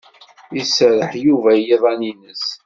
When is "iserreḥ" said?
0.61-1.11